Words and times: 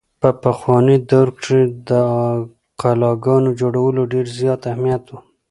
په 0.21 0.29
پخواني 0.43 0.97
دور 1.09 1.27
کښې 1.39 1.61
د 1.89 1.91
قلاګانو 2.81 3.49
جوړولو 3.61 4.01
ډېر 4.13 4.25
زيات 4.39 4.61
اهميت 4.71 5.03
وو۔ 5.07 5.17